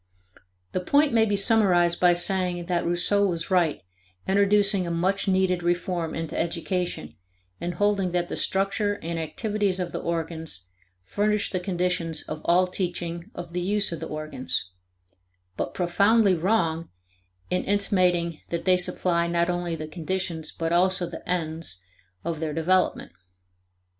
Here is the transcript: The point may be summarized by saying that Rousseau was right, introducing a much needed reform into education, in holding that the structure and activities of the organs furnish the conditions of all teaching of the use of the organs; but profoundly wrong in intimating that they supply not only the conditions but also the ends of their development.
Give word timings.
The 0.71 0.79
point 0.79 1.13
may 1.13 1.25
be 1.25 1.35
summarized 1.35 1.99
by 1.99 2.15
saying 2.15 2.65
that 2.65 2.83
Rousseau 2.87 3.27
was 3.27 3.51
right, 3.51 3.83
introducing 4.27 4.87
a 4.87 4.89
much 4.89 5.27
needed 5.27 5.61
reform 5.61 6.15
into 6.15 6.35
education, 6.35 7.13
in 7.59 7.73
holding 7.73 8.11
that 8.11 8.27
the 8.27 8.35
structure 8.35 8.95
and 9.03 9.19
activities 9.19 9.79
of 9.79 9.91
the 9.91 9.99
organs 9.99 10.69
furnish 11.03 11.51
the 11.51 11.59
conditions 11.59 12.23
of 12.23 12.41
all 12.45 12.65
teaching 12.65 13.29
of 13.35 13.53
the 13.53 13.61
use 13.61 13.91
of 13.91 13.99
the 13.99 14.07
organs; 14.09 14.71
but 15.55 15.75
profoundly 15.75 16.33
wrong 16.33 16.89
in 17.51 17.63
intimating 17.63 18.41
that 18.49 18.65
they 18.65 18.77
supply 18.77 19.27
not 19.27 19.51
only 19.51 19.75
the 19.75 19.87
conditions 19.87 20.51
but 20.51 20.73
also 20.73 21.05
the 21.07 21.21
ends 21.29 21.79
of 22.23 22.39
their 22.39 22.53
development. 22.53 23.11